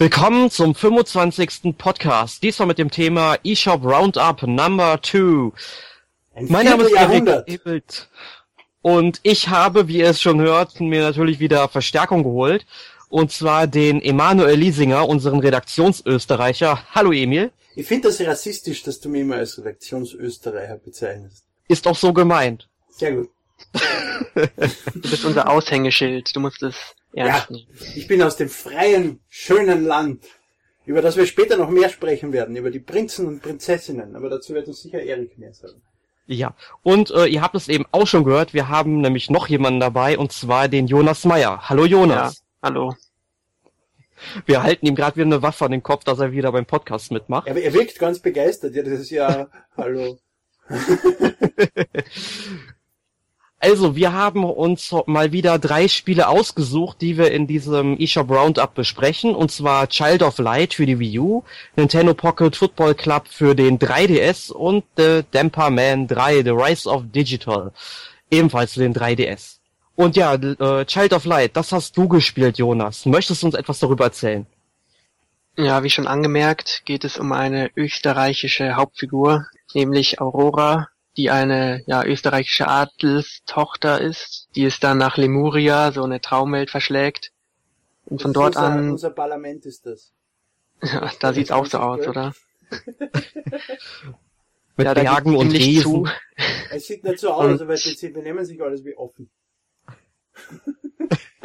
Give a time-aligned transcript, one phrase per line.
[0.00, 1.76] Willkommen zum 25.
[1.76, 2.42] Podcast.
[2.42, 5.52] Diesmal mit dem Thema eShop Roundup Number 2.
[6.48, 8.08] Mein Name ist Erik Ebelt
[8.80, 12.64] und ich habe, wie ihr es schon hört, mir natürlich wieder Verstärkung geholt.
[13.10, 16.82] Und zwar den Emanuel Liesinger, unseren Redaktionsösterreicher.
[16.94, 17.50] Hallo Emil.
[17.76, 21.44] Ich finde das rassistisch, dass du mich immer als Redaktionsösterreicher bezeichnest.
[21.68, 22.70] Ist auch so gemeint.
[22.88, 23.28] Sehr gut.
[24.94, 26.34] du bist unser Aushängeschild.
[26.34, 26.74] Du musst es.
[27.12, 27.46] Ja,
[27.96, 30.24] ich bin aus dem freien, schönen Land,
[30.86, 34.14] über das wir später noch mehr sprechen werden, über die Prinzen und Prinzessinnen.
[34.14, 35.82] Aber dazu wird uns sicher Erik mehr sagen.
[36.26, 39.80] Ja, und äh, ihr habt es eben auch schon gehört, wir haben nämlich noch jemanden
[39.80, 41.68] dabei, und zwar den Jonas Meyer.
[41.68, 42.36] Hallo Jonas.
[42.36, 42.94] Ja, hallo.
[44.46, 47.10] Wir halten ihm gerade wieder eine Waffe an den Kopf, dass er wieder beim Podcast
[47.10, 47.50] mitmacht.
[47.50, 48.76] Aber er wirkt ganz begeistert.
[48.76, 50.18] Ja, das ist ja, hallo.
[53.62, 58.74] Also, wir haben uns mal wieder drei Spiele ausgesucht, die wir in diesem eShop Roundup
[58.74, 59.34] besprechen.
[59.34, 61.42] Und zwar Child of Light für die Wii U,
[61.76, 67.02] Nintendo Pocket Football Club für den 3DS und The Damper Man 3, The Rise of
[67.14, 67.72] Digital,
[68.30, 69.58] ebenfalls für den 3DS.
[69.94, 73.04] Und ja, äh, Child of Light, das hast du gespielt, Jonas.
[73.04, 74.46] Möchtest du uns etwas darüber erzählen?
[75.58, 82.04] Ja, wie schon angemerkt, geht es um eine österreichische Hauptfigur, nämlich Aurora, die eine ja,
[82.04, 87.32] österreichische Adelstochter ist, die es dann nach Lemuria, so eine Traumwelt, verschlägt.
[88.06, 88.90] Und von dort unser, an.
[88.92, 90.12] Unser Parlament ist das.
[90.82, 92.32] Ja, da sieht's auch so aus, oder?
[94.76, 95.82] Mit ja, Bergen und Riesen.
[95.82, 96.08] Zu.
[96.70, 99.28] Es sieht nicht so aus, aber sie benehmen sich alles wie offen.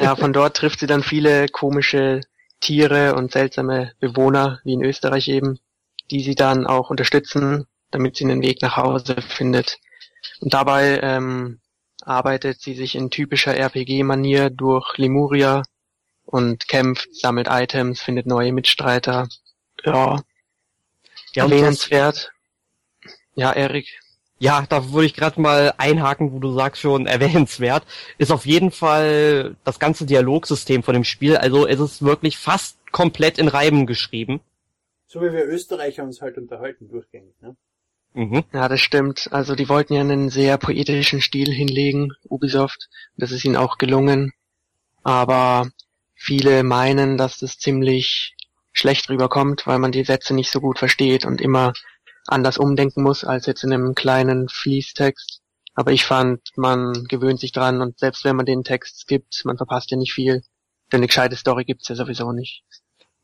[0.00, 2.22] ja, von dort trifft sie dann viele komische
[2.60, 5.58] Tiere und seltsame Bewohner, wie in Österreich eben,
[6.10, 9.78] die sie dann auch unterstützen damit sie einen Weg nach Hause findet.
[10.40, 11.60] Und dabei ähm,
[12.02, 15.62] arbeitet sie sich in typischer RPG-Manier durch Lemuria
[16.24, 19.28] und kämpft, sammelt Items, findet neue Mitstreiter.
[19.84, 20.22] Ja,
[21.32, 22.32] ja erwähnenswert.
[23.34, 23.86] Ja, Erik.
[24.38, 27.84] Ja, da würde ich gerade mal einhaken, wo du sagst schon erwähnenswert,
[28.18, 31.36] ist auf jeden Fall das ganze Dialogsystem von dem Spiel.
[31.36, 34.40] Also es ist wirklich fast komplett in Reiben geschrieben.
[35.06, 37.56] So wie wir Österreicher uns halt unterhalten durchgängig, ne?
[38.16, 38.44] Mhm.
[38.54, 39.28] Ja, das stimmt.
[39.30, 42.88] Also die wollten ja einen sehr poetischen Stil hinlegen, Ubisoft.
[43.16, 44.32] Das ist ihnen auch gelungen.
[45.02, 45.68] Aber
[46.14, 48.34] viele meinen, dass das ziemlich
[48.72, 51.74] schlecht rüberkommt, weil man die Sätze nicht so gut versteht und immer
[52.26, 55.42] anders umdenken muss als jetzt in einem kleinen Fließtext.
[55.74, 59.58] Aber ich fand, man gewöhnt sich dran und selbst wenn man den Text skippt, man
[59.58, 60.42] verpasst ja nicht viel.
[60.90, 62.64] Denn eine gescheite Story gibt's ja sowieso nicht.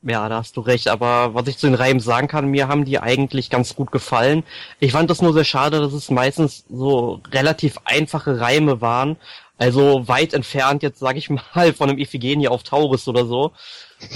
[0.03, 2.85] Ja, da hast du recht, aber was ich zu den Reimen sagen kann, mir haben
[2.85, 4.43] die eigentlich ganz gut gefallen.
[4.81, 9.17] Ich fand das nur sehr schade, dass es meistens so relativ einfache Reime waren,
[9.59, 13.53] also weit entfernt jetzt, sag ich mal, von einem Iphigenie auf Taurus oder so,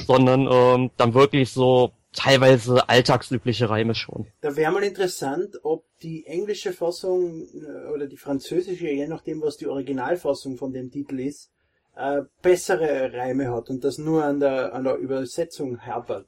[0.07, 4.27] sondern ähm, dann wirklich so teilweise alltagsübliche Reime schon.
[4.41, 9.57] Da wäre mal interessant, ob die englische Fassung äh, oder die französische, je nachdem, was
[9.57, 11.51] die Originalfassung von dem Titel ist,
[11.97, 16.27] äh, bessere Reime hat und das nur an der, an der Übersetzung hapert.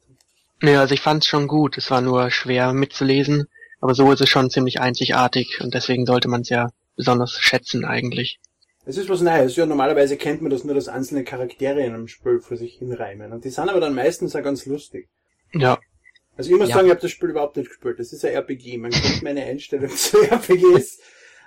[0.63, 1.79] Ja, also ich fand es schon gut.
[1.79, 3.47] Es war nur schwer mitzulesen,
[3.81, 7.85] aber so ist es schon ziemlich einzigartig und deswegen sollte man es ja besonders schätzen
[7.85, 8.41] eigentlich.
[8.85, 9.55] Es ist was Neues.
[9.55, 13.33] Ja, normalerweise kennt man das nur, dass einzelne Charaktere in einem Spiel für sich hinreimen.
[13.33, 15.09] Und die sind aber dann meistens auch ganz lustig.
[15.53, 15.79] Ja.
[16.39, 16.77] Also ich muss ja.
[16.77, 17.99] sagen, ich habe das Spiel überhaupt nicht gespielt.
[17.99, 18.79] Das ist ein RPG.
[18.79, 21.01] Man kennt meine Einstellung zu RPGs.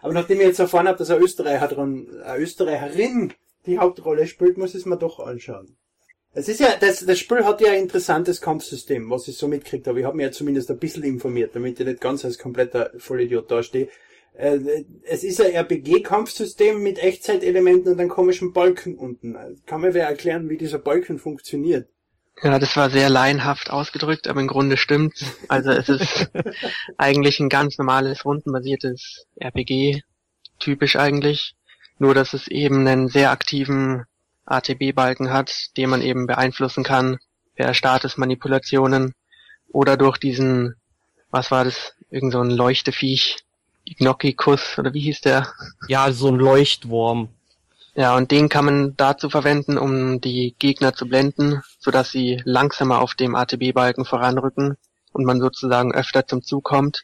[0.03, 3.34] Aber nachdem ich jetzt erfahren habe, dass ein Österreicher dran, eine Österreicherin
[3.66, 5.78] die Hauptrolle spielt, muss ich es mir doch anschauen.
[6.34, 9.86] Es ist ja, das, das Spiel hat ja ein interessantes Kampfsystem, was ich so mitkriegt
[9.88, 10.00] habe.
[10.00, 13.52] Ich habe mir ja zumindest ein bisschen informiert, damit ich nicht ganz als kompletter Vollidiot
[13.52, 13.90] dastehe.
[14.34, 19.36] Äh, es ist ein RPG-Kampfsystem mit Echtzeitelementen und einem komischen Balken unten.
[19.66, 21.90] Kann mir wer erklären, wie dieser Balken funktioniert?
[22.42, 25.26] Ja, das war sehr laienhaft ausgedrückt, aber im Grunde stimmt's.
[25.50, 26.32] Also es ist
[26.97, 30.02] eigentlich ein ganz normales, rundenbasiertes RPG,
[30.59, 31.56] typisch eigentlich.
[32.02, 34.06] Nur, dass es eben einen sehr aktiven
[34.48, 37.20] ATB-Balken hat, den man eben beeinflussen kann
[37.56, 39.14] per Statusmanipulationen
[39.68, 40.74] oder durch diesen,
[41.30, 43.46] was war das, irgend so ein Leuchteviech,
[43.86, 45.53] Ignokikus oder wie hieß der?
[45.88, 47.30] Ja, so ein Leuchtwurm.
[47.94, 53.00] Ja, und den kann man dazu verwenden, um die Gegner zu blenden, sodass sie langsamer
[53.00, 54.76] auf dem ATB-Balken voranrücken
[55.12, 57.04] und man sozusagen öfter zum Zug kommt.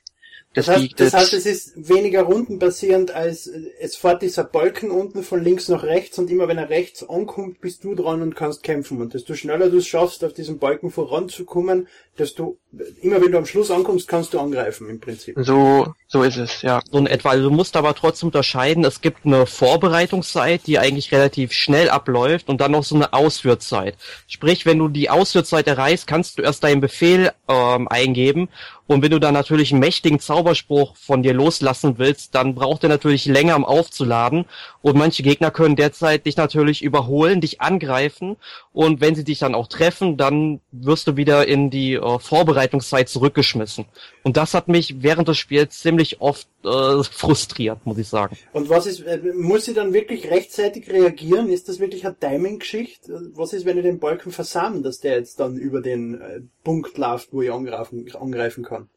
[0.58, 3.46] Das, heißt, das heißt, es ist weniger rundenbasierend als
[3.80, 7.62] es fährt dieser Balken unten von links nach rechts und immer wenn er rechts ankommt,
[7.62, 9.00] bist du dran und kannst kämpfen.
[9.00, 11.88] Und desto schneller du es schaffst, auf diesem Balken voranzukommen,
[12.18, 12.58] desto
[13.02, 15.36] immer wenn du am Schluss ankommst, kannst du angreifen im Prinzip.
[15.40, 16.80] So So ist es, ja.
[16.90, 17.32] So in etwa.
[17.32, 22.48] Also du musst aber trotzdem unterscheiden, es gibt eine Vorbereitungszeit, die eigentlich relativ schnell abläuft
[22.48, 23.98] und dann noch so eine Ausführzeit.
[24.28, 28.48] Sprich, wenn du die Ausführzeit erreichst, kannst du erst deinen Befehl ähm, eingeben
[28.88, 32.90] und wenn du dann natürlich einen mächtigen Zauberspruch von dir loslassen willst, dann braucht er
[32.90, 34.46] natürlich länger, um aufzuladen.
[34.82, 38.38] Und manche Gegner können derzeit dich natürlich überholen, dich angreifen.
[38.72, 43.10] Und wenn sie dich dann auch treffen, dann wirst du wieder in die äh, Vorbereitungszeit
[43.10, 43.86] zurückgeschmissen.
[44.24, 48.38] Und das hat mich während des Spiels ziemlich oft äh, frustriert, muss ich sagen.
[48.54, 51.50] Und was ist, äh, muss sie dann wirklich rechtzeitig reagieren?
[51.50, 53.32] Ist das wirklich eine Timing-Geschichte?
[53.36, 56.98] Was ist, wenn ich den Balken versammle, dass der jetzt dann über den äh, Punkt
[56.98, 58.90] läuft, wo ich angreifen, angreifen kann?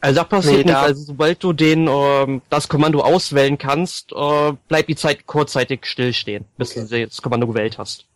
[0.00, 0.76] Also das passiert nee, nicht.
[0.76, 6.44] Also sobald du den ähm, das Kommando auswählen kannst, äh, bleibt die Zeit kurzzeitig stillstehen,
[6.56, 6.86] bis okay.
[6.88, 8.06] du das Kommando gewählt hast.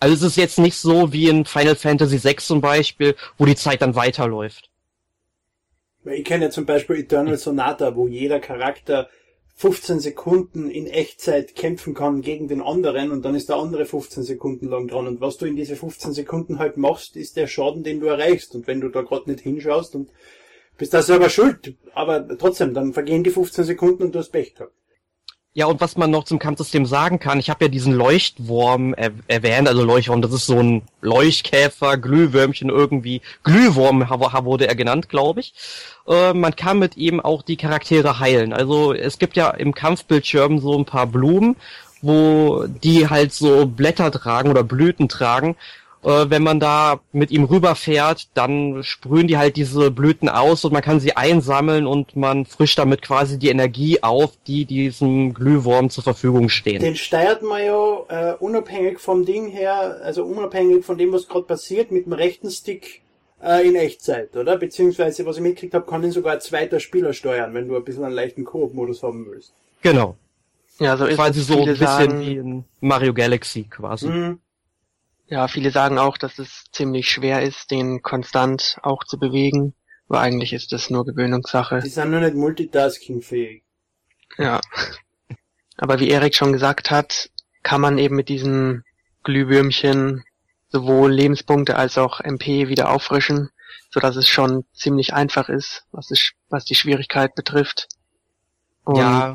[0.00, 3.54] Also es ist jetzt nicht so wie in Final Fantasy VI zum Beispiel, wo die
[3.54, 4.68] Zeit dann weiterläuft.
[6.04, 9.08] Ich kenne ja zum Beispiel Eternal Sonata, wo jeder Charakter
[9.54, 14.24] 15 Sekunden in Echtzeit kämpfen kann gegen den anderen und dann ist der andere 15
[14.24, 15.06] Sekunden lang dran.
[15.06, 18.54] Und was du in diese 15 Sekunden halt machst, ist der Schaden, den du erreichst.
[18.56, 20.10] Und wenn du da gerade nicht hinschaust und
[20.78, 24.54] bist da selber schuld, aber trotzdem, dann vergehen die 15 Sekunden und du hast Pech
[24.54, 24.74] gehabt.
[25.54, 29.10] Ja, und was man noch zum Kampfsystem sagen kann, ich habe ja diesen Leuchtwurm er
[29.28, 35.40] erwähnt, also Leuchtwurm, das ist so ein Leuchtkäfer, Glühwürmchen irgendwie, Glühwurm wurde er genannt, glaube
[35.40, 35.52] ich.
[36.08, 38.54] Äh, man kann mit ihm auch die Charaktere heilen.
[38.54, 41.56] Also es gibt ja im Kampfbildschirm so ein paar Blumen,
[42.00, 45.56] wo die halt so Blätter tragen oder Blüten tragen
[46.02, 50.72] äh, wenn man da mit ihm rüberfährt, dann sprühen die halt diese Blüten aus und
[50.72, 55.90] man kann sie einsammeln und man frischt damit quasi die Energie auf, die diesem Glühwurm
[55.90, 56.82] zur Verfügung stehen.
[56.82, 61.46] Den steuert man ja äh, unabhängig vom Ding her, also unabhängig von dem, was gerade
[61.46, 63.02] passiert, mit dem rechten Stick
[63.42, 64.56] äh, in Echtzeit, oder?
[64.56, 67.84] Beziehungsweise, was ich mitgekriegt habe, kann ihn sogar ein zweiter Spieler steuern, wenn du ein
[67.84, 69.52] bisschen einen leichten Koop-Modus haben willst.
[69.82, 70.16] Genau.
[70.78, 74.08] Ja, so ist quasi so ein bisschen sagen, wie in Mario Galaxy quasi.
[74.08, 74.38] Mhm.
[75.26, 79.74] Ja, viele sagen auch, dass es ziemlich schwer ist, den konstant auch zu bewegen,
[80.08, 81.80] aber eigentlich ist das nur Gewöhnungssache.
[81.80, 83.62] Die sind nur nicht multitaskingfähig.
[84.38, 84.60] Ja.
[85.76, 87.30] Aber wie Erik schon gesagt hat,
[87.62, 88.84] kann man eben mit diesen
[89.22, 90.24] Glühwürmchen
[90.68, 93.50] sowohl Lebenspunkte als auch MP wieder auffrischen,
[93.90, 97.88] so dass es schon ziemlich einfach ist, was, es, was die Schwierigkeit betrifft.
[98.84, 99.32] Und ja.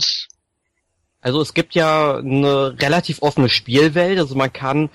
[1.21, 4.89] Also es gibt ja eine relativ offene Spielwelt, also man kann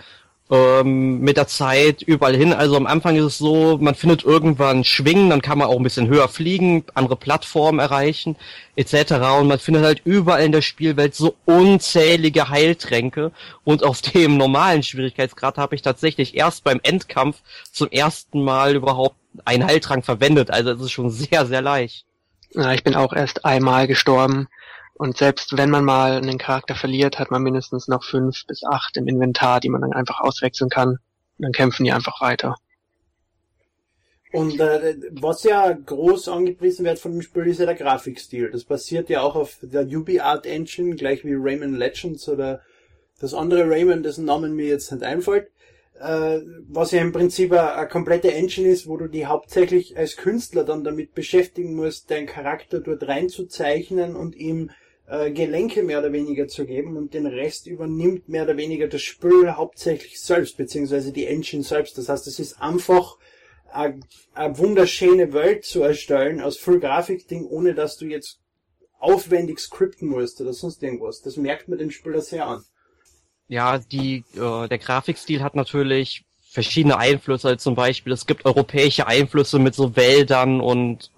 [0.52, 2.52] ähm, mit der Zeit überall hin.
[2.52, 5.82] Also am Anfang ist es so, man findet irgendwann Schwingen, dann kann man auch ein
[5.82, 8.36] bisschen höher fliegen, andere Plattformen erreichen,
[8.76, 9.14] etc.
[9.40, 13.32] Und man findet halt überall in der Spielwelt so unzählige Heiltränke.
[13.64, 17.38] Und auf dem normalen Schwierigkeitsgrad habe ich tatsächlich erst beim Endkampf
[17.72, 19.16] zum ersten Mal überhaupt
[19.46, 20.50] einen Heiltrank verwendet.
[20.50, 22.04] Also es ist schon sehr, sehr leicht.
[22.50, 24.48] Ja, ich bin auch erst einmal gestorben
[25.02, 28.96] und selbst wenn man mal einen Charakter verliert, hat man mindestens noch fünf bis acht
[28.96, 30.90] im Inventar, die man dann einfach auswechseln kann.
[30.90, 30.98] Und
[31.38, 32.54] dann kämpfen die einfach weiter.
[34.30, 38.52] Und äh, was ja groß angepriesen wird von dem Spiel, ist ja der Grafikstil.
[38.52, 42.60] Das basiert ja auch auf der UbiArt Engine, gleich wie Rayman Legends oder
[43.18, 45.50] das andere Rayman, dessen Namen mir jetzt nicht einfällt.
[45.98, 50.16] Äh, was ja im Prinzip eine, eine komplette Engine ist, wo du die hauptsächlich als
[50.16, 54.70] Künstler dann damit beschäftigen musst, deinen Charakter dort reinzuzeichnen und ihm
[55.06, 59.02] äh, Gelenke mehr oder weniger zu geben und den Rest übernimmt mehr oder weniger das
[59.02, 61.98] Spiel hauptsächlich selbst, beziehungsweise die Engine selbst.
[61.98, 63.18] Das heißt, es ist einfach
[63.72, 64.00] eine,
[64.34, 68.40] wunderschöne Welt zu erstellen aus Full Grafikding, ohne dass du jetzt
[68.98, 71.22] aufwendig skripten musst oder sonst irgendwas.
[71.22, 72.64] Das merkt man dem Spieler sehr an.
[73.48, 79.06] Ja, die, äh, der Grafikstil hat natürlich verschiedene Einflüsse, also zum Beispiel es gibt europäische
[79.06, 81.10] Einflüsse mit so Wäldern und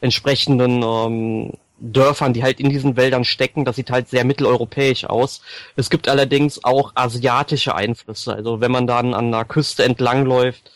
[0.00, 1.52] entsprechenden ähm,
[1.92, 3.64] Dörfern, die halt in diesen Wäldern stecken.
[3.64, 5.42] Das sieht halt sehr mitteleuropäisch aus.
[5.76, 8.34] Es gibt allerdings auch asiatische Einflüsse.
[8.34, 10.70] Also wenn man dann an der Küste entlangläuft,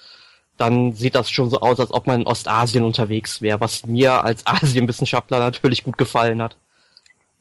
[0.58, 4.24] dann sieht das schon so aus, als ob man in Ostasien unterwegs wäre, was mir
[4.24, 6.56] als Asienwissenschaftler natürlich gut gefallen hat.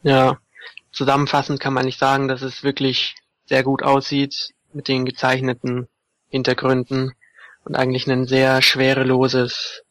[0.04, 0.38] Ja,
[0.92, 5.88] zusammenfassend kann man nicht sagen, dass es wirklich sehr gut aussieht mit den gezeichneten
[6.30, 7.14] Hintergründen
[7.64, 9.84] und eigentlich ein sehr schwereloses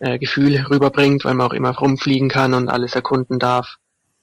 [0.00, 3.76] äh, Gefühl rüberbringt, weil man auch immer rumfliegen kann und alles erkunden darf.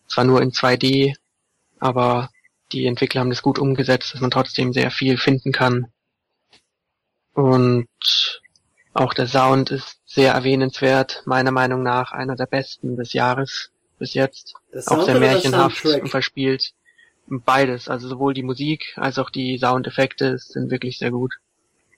[0.07, 1.15] Zwar nur in 2D,
[1.79, 2.29] aber
[2.71, 5.87] die Entwickler haben das gut umgesetzt, dass man trotzdem sehr viel finden kann.
[7.33, 7.87] Und
[8.93, 14.13] auch der Sound ist sehr erwähnenswert, meiner Meinung nach einer der besten des Jahres bis
[14.15, 14.55] jetzt.
[14.87, 16.73] Auch sehr märchenhaft und verspielt.
[17.27, 21.35] Beides, also sowohl die Musik als auch die Soundeffekte sind wirklich sehr gut.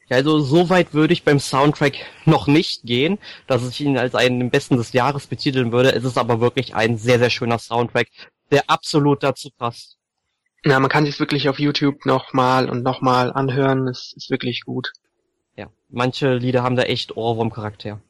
[0.09, 1.93] Ja, also so weit würde ich beim Soundtrack
[2.25, 5.93] noch nicht gehen, dass ich ihn als einen den besten des Jahres betiteln würde.
[5.93, 8.07] Es ist aber wirklich ein sehr, sehr schöner Soundtrack,
[8.51, 9.97] der absolut dazu passt.
[10.65, 13.87] Ja, man kann sich wirklich auf YouTube nochmal und nochmal anhören.
[13.87, 14.91] Es ist wirklich gut.
[15.55, 18.01] Ja, manche Lieder haben da echt Ohrwurm-Charakter.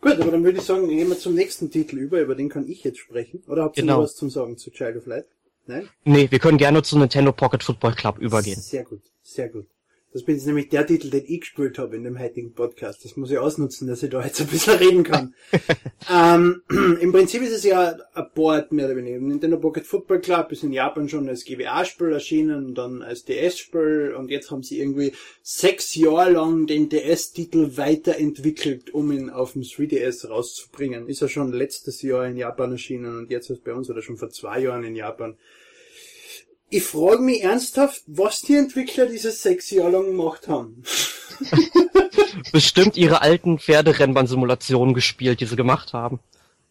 [0.00, 2.66] Gut, aber dann würde ich sagen, gehen wir zum nächsten Titel über, über den kann
[2.66, 3.42] ich jetzt sprechen.
[3.46, 3.96] Oder habt ihr Genau.
[3.96, 5.26] noch was zum Sagen zu Child of Light?
[5.66, 5.88] Nein?
[6.04, 8.58] Nee, wir können gerne zu Nintendo Pocket Football Club übergehen.
[8.58, 9.66] Sehr gut, sehr gut.
[10.12, 13.04] Das bin jetzt nämlich der Titel, den ich gespielt habe in dem heutigen Podcast.
[13.04, 15.34] Das muss ich ausnutzen, dass ich da jetzt ein bisschen reden kann.
[16.12, 16.62] ähm,
[17.00, 19.20] Im Prinzip ist es ja ein Board mehr oder weniger.
[19.20, 24.16] Nintendo Pocket Football Club ist in Japan schon als GBA-Spiel erschienen und dann als DS-Spiel
[24.18, 25.12] und jetzt haben sie irgendwie
[25.42, 31.06] sechs Jahre lang den DS-Titel weiterentwickelt, um ihn auf dem 3DS rauszubringen.
[31.06, 34.16] Ist ja schon letztes Jahr in Japan erschienen und jetzt ist bei uns oder schon
[34.16, 35.36] vor zwei Jahren in Japan.
[36.72, 40.84] Ich frage mich ernsthaft, was die Entwickler dieses sechs Jahre lang gemacht haben.
[42.52, 46.20] Bestimmt ihre alten Pferderennbahn-Simulationen gespielt, die sie gemacht haben.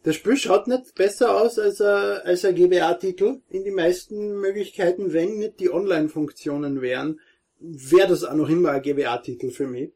[0.04, 3.42] Das Spiel schaut nicht besser aus als ein, als ein GBA-Titel.
[3.50, 7.20] In die meisten Möglichkeiten, wenn nicht die Online-Funktionen wären,
[7.60, 9.92] wäre das auch noch immer ein GBA-Titel für mich.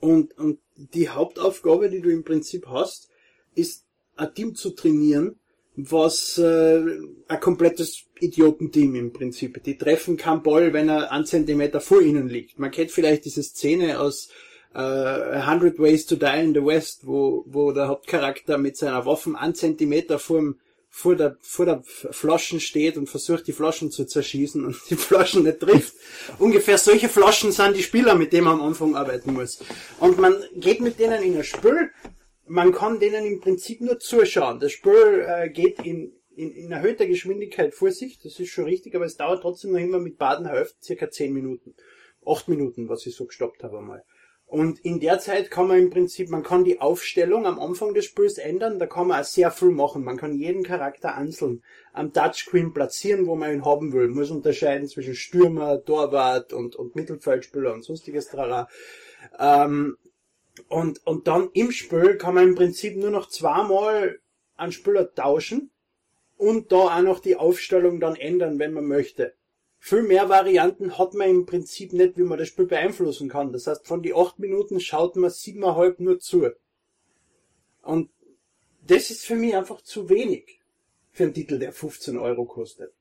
[0.00, 3.08] Und, und die Hauptaufgabe, die du im Prinzip hast,
[3.54, 3.84] ist
[4.16, 5.38] ein Team zu trainieren,
[5.76, 6.80] was äh,
[7.26, 9.62] ein komplettes Idiotenteam im Prinzip.
[9.64, 12.58] Die treffen keinen Ball, wenn er einen Zentimeter vor ihnen liegt.
[12.58, 14.28] Man kennt vielleicht diese Szene aus
[14.74, 19.04] äh, A Hundred Ways to Die in the West, wo, wo der Hauptcharakter mit seiner
[19.04, 20.56] Waffe einen Zentimeter vorm,
[20.90, 25.42] vor der, vor der Flaschen steht und versucht, die Flaschen zu zerschießen und die Flaschen
[25.42, 25.94] nicht trifft.
[26.38, 29.58] Ungefähr solche Flaschen sind die Spieler, mit denen man am Anfang arbeiten muss.
[29.98, 31.90] Und man geht mit denen in ein Spiel,
[32.46, 34.60] man kann denen im Prinzip nur zuschauen.
[34.60, 38.94] Das Spiel äh, geht in, in, in erhöhter Geschwindigkeit vor sich, das ist schon richtig,
[38.94, 41.74] aber es dauert trotzdem noch immer mit Baden Hälfte circa 10 Minuten.
[42.26, 44.04] 8 Minuten, was ich so gestoppt habe einmal.
[44.46, 48.04] Und in der Zeit kann man im Prinzip, man kann die Aufstellung am Anfang des
[48.04, 50.04] Spiels ändern, da kann man auch sehr viel machen.
[50.04, 54.06] Man kann jeden Charakter einzeln am Touchscreen platzieren, wo man ihn haben will.
[54.08, 58.68] Man muss unterscheiden zwischen Stürmer, Torwart und, und Mittelfeldspieler und sonstiges trara.
[59.38, 59.96] Ähm,
[60.68, 64.20] und, und dann im Spiel kann man im Prinzip nur noch zweimal
[64.56, 65.70] einen Spieler tauschen
[66.36, 69.34] und da auch noch die Aufstellung dann ändern, wenn man möchte.
[69.78, 73.52] Viel mehr Varianten hat man im Prinzip nicht, wie man das Spiel beeinflussen kann.
[73.52, 76.50] Das heißt, von die acht Minuten schaut man siebeneinhalb nur zu.
[77.82, 78.10] Und
[78.86, 80.60] das ist für mich einfach zu wenig
[81.12, 82.92] für einen Titel, der 15 Euro kostet.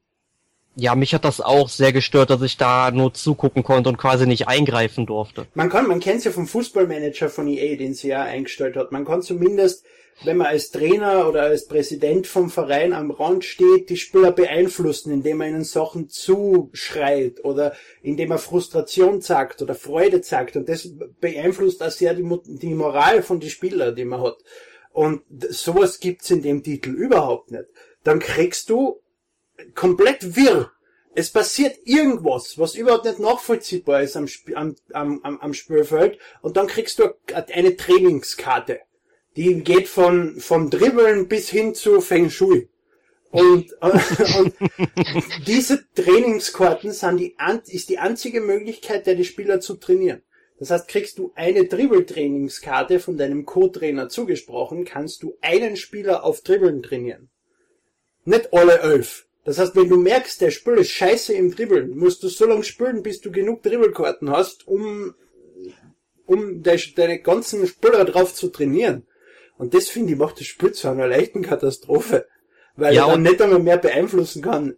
[0.75, 4.25] Ja, mich hat das auch sehr gestört, dass ich da nur zugucken konnte und quasi
[4.25, 5.45] nicht eingreifen durfte.
[5.53, 8.91] Man kann, man kennt's ja vom Fußballmanager von EA, den sie ja eingestellt hat.
[8.91, 9.85] Man kann zumindest,
[10.23, 15.11] wenn man als Trainer oder als Präsident vom Verein am Rand steht, die Spieler beeinflussen,
[15.11, 20.55] indem man ihnen Sachen zuschreit oder indem er Frustration zeigt oder Freude zeigt.
[20.55, 20.89] Und das
[21.21, 24.37] beeinflusst auch sehr die, die Moral von den Spielern, die man hat.
[24.91, 27.65] Und sowas gibt's in dem Titel überhaupt nicht.
[28.03, 29.02] Dann kriegst du
[29.75, 30.71] komplett wirr.
[31.15, 36.57] Es passiert irgendwas, was überhaupt nicht nachvollziehbar ist am, Sp am, am, am, Spielfeld und
[36.57, 38.79] dann kriegst du eine Trainingskarte.
[39.35, 42.69] Die geht von, von Dribbeln bis hin zu Feng Shui.
[43.29, 44.53] Und, und
[45.47, 47.35] diese Trainingskarten sind die,
[47.67, 50.21] ist die einzige Möglichkeit, der die Spieler zu trainieren.
[50.59, 56.41] Das heißt, kriegst du eine Dribbeltrainingskarte von deinem Co-Trainer zugesprochen, kannst du einen Spieler auf
[56.41, 57.29] Dribbeln trainieren.
[58.23, 59.25] Nicht alle elf.
[59.45, 62.63] Das heißt, wenn du merkst, der Spiel ist scheiße im Dribbeln, musst du so lange
[62.63, 65.13] spielen, bis du genug Dribbelkarten hast, um,
[66.25, 69.05] um de, deine ganzen Spieler drauf zu trainieren.
[69.57, 72.25] Und das finde ich macht das Spiel zu einer leichten Katastrophe.
[72.75, 74.77] Weil Ja, er dann nicht einmal mehr beeinflussen kann.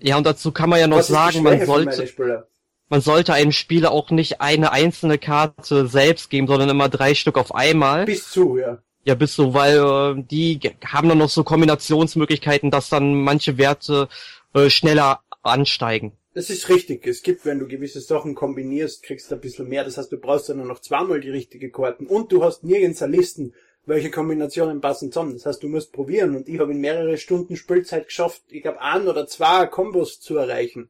[0.00, 2.48] Ja, und dazu kann man ja noch sagen, man sollte, Spieler?
[2.88, 7.38] man sollte einem Spieler auch nicht eine einzelne Karte selbst geben, sondern immer drei Stück
[7.38, 8.06] auf einmal.
[8.06, 8.82] Bis zu, ja.
[9.04, 14.08] Ja, bist du, weil äh, die haben dann noch so Kombinationsmöglichkeiten, dass dann manche Werte
[14.54, 16.12] äh, schneller ansteigen.
[16.34, 17.06] Das ist richtig.
[17.06, 19.84] Es gibt, wenn du gewisse Sachen kombinierst, kriegst du ein bisschen mehr.
[19.84, 22.06] Das heißt, du brauchst dann nur noch zweimal die richtige Karten.
[22.06, 23.54] Und du hast nirgends eine Listen,
[23.84, 25.34] welche Kombinationen passen zusammen.
[25.34, 26.34] Das heißt, du musst probieren.
[26.36, 30.36] Und ich habe in mehrere Stunden Spielzeit geschafft, ich glaube, ein oder zwei Kombos zu
[30.36, 30.88] erreichen.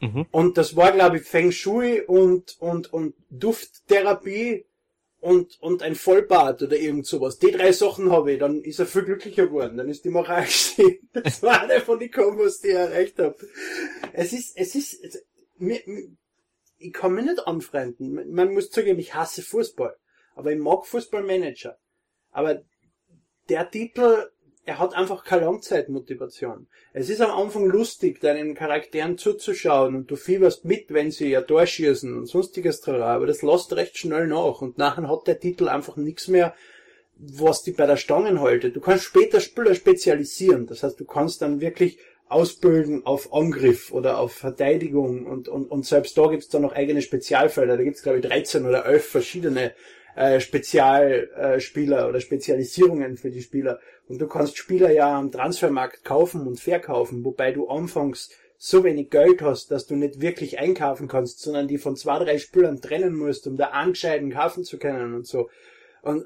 [0.00, 0.26] Mhm.
[0.30, 4.64] Und das war, glaube ich, Feng Shui und, und, und Dufttherapie
[5.20, 7.38] und, und ein Vollbad oder irgend sowas.
[7.38, 9.76] Die drei Sachen habe ich, dann ist er viel glücklicher geworden.
[9.76, 11.08] Dann ist die Moral gestiegen.
[11.12, 13.36] Das war eine von den Kombos, die ich erreicht habe.
[14.12, 15.24] Es ist, es ist, es,
[15.58, 15.82] mir-
[16.78, 18.32] ich kann mich nicht anfreunden.
[18.32, 19.94] Man muss zugeben, ich hasse Fußball.
[20.34, 21.76] Aber ich mag Fußballmanager.
[22.30, 22.62] Aber
[23.50, 24.30] der Titel,
[24.64, 26.66] er hat einfach keine Langzeitmotivation.
[26.92, 31.40] Es ist am Anfang lustig, deinen Charakteren zuzuschauen und du fieberst mit, wenn sie ja
[31.40, 35.68] durchschießen und sonstiges Trara, aber das lässt recht schnell nach und nachher hat der Titel
[35.68, 36.54] einfach nichts mehr,
[37.16, 38.76] was die bei der Stangen haltet.
[38.76, 41.98] Du kannst später Spieler spezialisieren, das heißt, du kannst dann wirklich
[42.30, 47.02] ausbilden auf Angriff oder auf Verteidigung und, und, und selbst da gibt's dann noch eigene
[47.02, 47.76] Spezialfelder.
[47.76, 49.72] Da gibt's glaube ich 13 oder 11 verschiedene
[50.14, 53.80] äh, Spezialspieler äh, oder Spezialisierungen für die Spieler.
[54.10, 59.08] Und du kannst Spieler ja am Transfermarkt kaufen und verkaufen, wobei du anfangs so wenig
[59.08, 63.14] Geld hast, dass du nicht wirklich einkaufen kannst, sondern die von zwei, drei Spielern trennen
[63.14, 65.48] musst, um da angescheiden kaufen zu können und so.
[66.02, 66.24] Und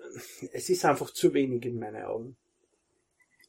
[0.54, 2.36] es ist einfach zu wenig in meinen Augen.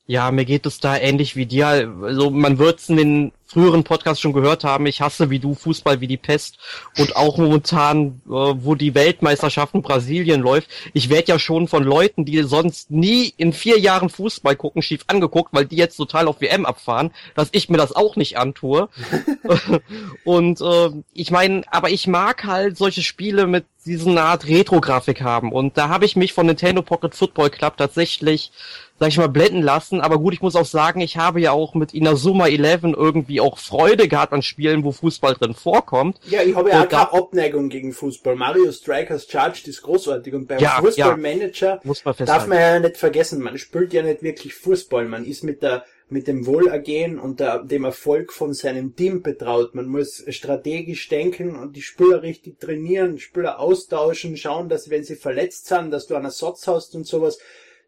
[0.05, 1.67] Ja, mir geht es da ähnlich wie dir.
[2.01, 5.53] Also man wird es in den früheren Podcasts schon gehört haben, ich hasse wie du
[5.53, 6.57] Fußball wie die Pest
[6.97, 10.69] und auch momentan, äh, wo die Weltmeisterschaft in Brasilien läuft.
[10.93, 15.03] Ich werde ja schon von Leuten, die sonst nie in vier Jahren Fußball gucken, schief
[15.07, 18.89] angeguckt, weil die jetzt total auf WM abfahren, dass ich mir das auch nicht antue.
[20.23, 25.51] und äh, ich meine, aber ich mag halt solche Spiele mit diesen Art Retro-Grafik haben
[25.51, 28.51] und da habe ich mich von Nintendo Pocket Football Club tatsächlich
[28.99, 30.01] sag ich mal, blenden lassen.
[30.01, 33.57] Aber gut, ich muss auch sagen, ich habe ja auch mit Inazuma 11 irgendwie auch
[33.57, 36.19] Freude gehabt an Spielen, wo Fußball drin vorkommt.
[36.27, 38.35] Ja, ich habe ja auch keine Abneigung gegen Fußball.
[38.35, 43.41] Mario Strikers Charged ist großartig und beim ja, Fußballmanager ja, darf man ja nicht vergessen,
[43.41, 45.05] man spielt ja nicht wirklich Fußball.
[45.05, 49.73] Man ist mit der mit dem Wohlergehen und der, dem Erfolg von seinem Team betraut.
[49.73, 55.15] Man muss strategisch denken und die Spieler richtig trainieren, Spieler austauschen, schauen, dass wenn sie
[55.15, 57.39] verletzt sind, dass du einen Ersatz hast und sowas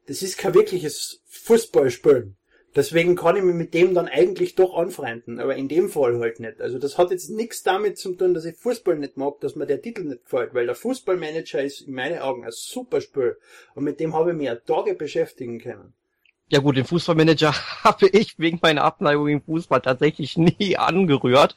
[0.08, 2.37] das ist kein wirkliches Fußballspielen.
[2.78, 6.40] Deswegen kann ich mich mit dem dann eigentlich doch anfreunden, aber in dem Fall halt
[6.40, 6.62] nicht.
[6.62, 9.66] Also das hat jetzt nichts damit zu tun, dass ich Fußball nicht mag, dass mir
[9.66, 13.36] der Titel nicht gefällt, weil der Fußballmanager ist in meinen Augen ein super Spiel
[13.74, 15.96] und mit dem habe ich mich ja Tage beschäftigen können.
[16.50, 17.52] Ja gut, den Fußballmanager
[17.84, 21.56] habe ich wegen meiner Abneigung im Fußball tatsächlich nie angerührt.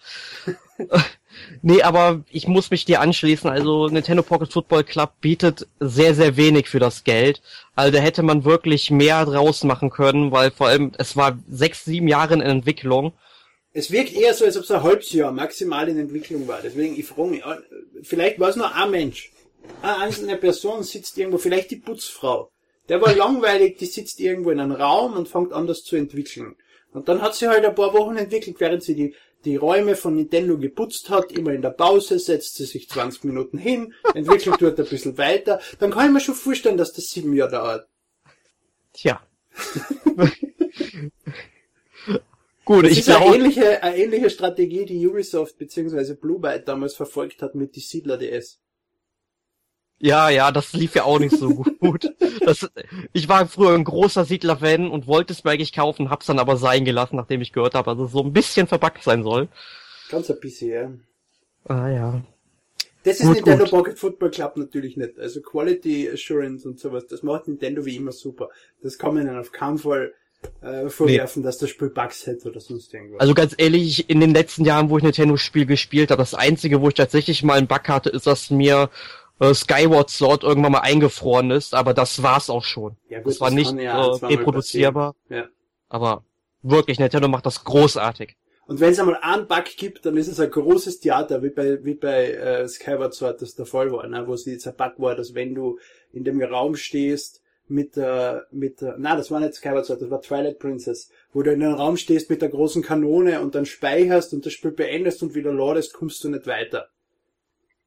[1.62, 3.48] nee, aber ich muss mich dir anschließen.
[3.50, 7.42] Also Nintendo Pocket Football Club bietet sehr, sehr wenig für das Geld.
[7.74, 11.84] Also da hätte man wirklich mehr draus machen können, weil vor allem es war sechs,
[11.84, 13.12] sieben Jahre in Entwicklung.
[13.72, 16.60] Es wirkt eher so, als ob es ein halbes Jahr maximal in Entwicklung war.
[16.62, 17.42] Deswegen, ich frage mich,
[18.02, 19.30] vielleicht war es nur ein Mensch.
[19.82, 22.50] Eine einzelne Person sitzt irgendwo, vielleicht die Putzfrau
[22.90, 26.56] der war langweilig, die sitzt irgendwo in einem Raum und fängt an, das zu entwickeln.
[26.92, 29.14] Und dann hat sie halt ein paar Wochen entwickelt, während sie die,
[29.44, 33.58] die Räume von Nintendo geputzt hat, immer in der Pause, setzt sie sich 20 Minuten
[33.58, 35.60] hin, entwickelt dort ein bisschen weiter.
[35.78, 37.88] Dann kann ich mir schon vorstellen, dass das sieben Jahre dauert.
[38.92, 39.20] Tja.
[42.64, 46.14] Gut, das ich ist eine ähnliche, eine ähnliche Strategie, die Ubisoft bzw.
[46.14, 48.60] Blue Byte damals verfolgt hat mit die Siedler DS.
[50.02, 52.12] Ja, ja, das lief ja auch nicht so gut.
[52.42, 52.66] Das,
[53.12, 56.56] ich war früher ein großer Siedler-Fan und wollte es mir eigentlich kaufen, hab's dann aber
[56.56, 59.48] sein gelassen, nachdem ich gehört habe, dass es so ein bisschen verbuggt sein soll.
[60.08, 60.90] Ganz ein bisschen, ja.
[61.74, 62.22] Ah ja.
[63.04, 63.70] Das ist gut, Nintendo gut.
[63.70, 65.18] Pocket Football Club natürlich nicht.
[65.18, 68.48] Also Quality Assurance und sowas, das macht Nintendo wie immer super.
[68.82, 70.14] Das kann man dann auf keinen Fall
[70.62, 71.46] äh, vorwerfen, nee.
[71.46, 73.20] dass das Spiel Bugs hätte oder sonst irgendwas.
[73.20, 76.88] Also ganz ehrlich, in den letzten Jahren, wo ich Nintendo-Spiel gespielt habe, das einzige, wo
[76.88, 78.90] ich tatsächlich mal einen Bug hatte, ist, dass mir
[79.40, 82.96] äh, Skyward Sword irgendwann mal eingefroren ist, aber das war's auch schon.
[83.08, 85.16] Ja, gut, das war das nicht ja äh, reproduzierbar.
[85.28, 85.46] Ja.
[85.88, 86.24] Aber
[86.62, 88.36] wirklich, Nintendo macht das großartig.
[88.66, 91.84] Und wenn es einmal einen Bug gibt, dann ist es ein großes Theater, wie bei,
[91.84, 94.24] wie bei äh, Skyward Sword das der Fall war, ne?
[94.28, 95.80] wo es jetzt ein Bug war, dass wenn du
[96.12, 100.10] in dem Raum stehst mit der, mit der, na, das war nicht Skyward Sword, das
[100.10, 103.66] war Twilight Princess, wo du in einem Raum stehst mit der großen Kanone und dann
[103.66, 106.90] speicherst und das Spiel beendest und wieder ladest, kommst du nicht weiter.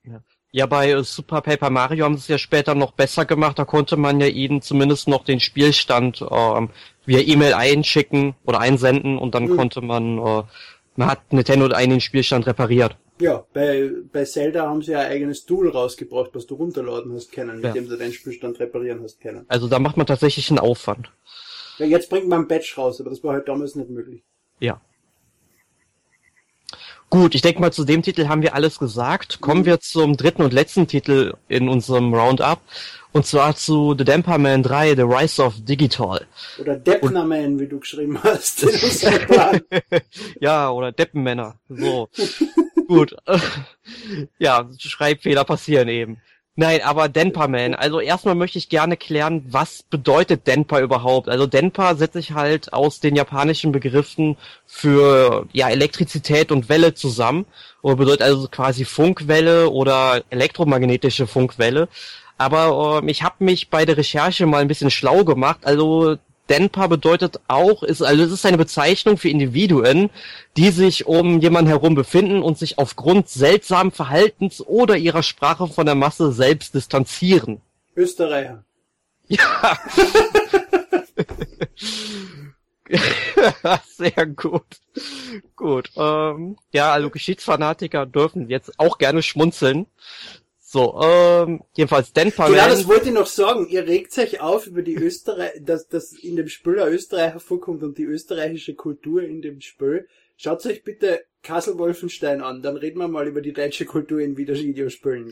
[0.04, 0.22] Ja.
[0.56, 3.58] Ja, bei Super Paper Mario haben sie es ja später noch besser gemacht.
[3.58, 6.70] Da konnte man ja ihnen zumindest noch den Spielstand ähm,
[7.08, 9.58] via E-Mail einschicken oder einsenden und dann mhm.
[9.58, 10.44] konnte man, äh,
[10.96, 12.96] man hat Nintendo einen Spielstand repariert.
[13.20, 17.32] Ja, bei, bei Zelda haben sie ja ein eigenes Tool rausgebracht, was du runterladen hast
[17.32, 17.72] können, mit ja.
[17.72, 19.46] dem du deinen Spielstand reparieren hast können.
[19.48, 21.12] Also da macht man tatsächlich einen Aufwand.
[21.80, 24.22] Ja, jetzt bringt man ein Patch raus, aber das war halt damals nicht möglich.
[24.60, 24.80] Ja.
[27.14, 29.40] Gut, ich denke mal, zu dem Titel haben wir alles gesagt.
[29.40, 32.60] Kommen wir zum dritten und letzten Titel in unserem Roundup.
[33.12, 36.26] Und zwar zu The Demperman 3, The Rise of Digital.
[36.60, 38.66] Oder Deppnerman, wie du geschrieben hast.
[40.40, 41.60] ja, oder Deppenmänner.
[41.70, 42.10] So.
[42.88, 43.16] Gut.
[44.40, 46.18] ja, Schreibfehler passieren eben.
[46.56, 47.74] Nein, aber Denpa-Man.
[47.74, 51.28] Also erstmal möchte ich gerne klären, was bedeutet Denpa überhaupt?
[51.28, 54.38] Also Denpa setzt sich halt aus den japanischen Begriffen
[54.68, 57.46] für ja Elektrizität und Welle zusammen.
[57.82, 61.88] Oder bedeutet also quasi Funkwelle oder elektromagnetische Funkwelle.
[62.38, 65.62] Aber äh, ich habe mich bei der Recherche mal ein bisschen schlau gemacht.
[65.64, 66.18] Also
[66.50, 70.10] Denpa bedeutet auch, ist, also es ist eine Bezeichnung für Individuen,
[70.58, 75.86] die sich um jemanden herum befinden und sich aufgrund seltsamen Verhaltens oder ihrer Sprache von
[75.86, 77.62] der Masse selbst distanzieren.
[77.96, 78.64] Österreicher.
[79.28, 79.78] Ja.
[83.88, 84.66] Sehr gut.
[85.56, 85.92] Gut.
[85.96, 89.88] Ähm, ja, also Geschichtsfanatiker dürfen jetzt auch gerne schmunzeln.
[90.74, 92.48] So, ähm, jedenfalls Denver.
[92.48, 93.68] Genau, das wollte ich noch sagen.
[93.70, 97.84] Ihr regt euch auf über die Österreich, dass, dass in dem Spiel ein Österreicher vorkommt
[97.84, 100.08] und die österreichische Kultur in dem Spiel.
[100.36, 104.36] Schaut euch bitte Kassel Wolfenstein an, dann reden wir mal über die deutsche Kultur in
[104.36, 105.32] Videospielen.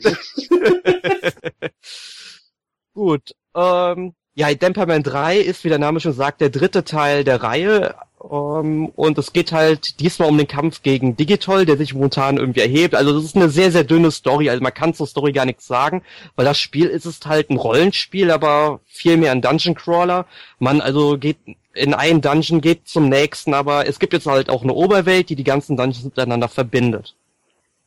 [2.94, 7.42] Gut, ähm, ja, Demperman 3 ist, wie der Name schon sagt, der dritte Teil der
[7.42, 7.96] Reihe.
[8.22, 12.36] Um, ähm, und es geht halt diesmal um den Kampf gegen Digital, der sich momentan
[12.36, 12.94] irgendwie erhebt.
[12.94, 14.48] Also das ist eine sehr, sehr dünne Story.
[14.48, 16.02] Also man kann zur Story gar nichts sagen,
[16.36, 20.26] weil das Spiel ist es halt ein Rollenspiel, aber viel mehr ein Dungeon Crawler.
[20.60, 21.38] Man also geht
[21.74, 25.36] in einen Dungeon, geht zum nächsten, aber es gibt jetzt halt auch eine Oberwelt, die
[25.36, 27.16] die ganzen Dungeons miteinander verbindet.